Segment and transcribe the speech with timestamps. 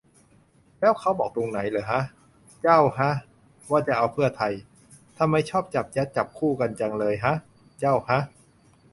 [0.79, 2.01] แล้วเขาบอกตรงไหนเหรอฮะ
[2.61, 3.11] เจ้าฮะ
[3.71, 4.53] ว่าจะเอาเพื่อไทย
[5.17, 7.33] ทำไมชอบจับยัดจับคู่กันจังเลยฮะ
[7.79, 8.19] เจ้าฮะ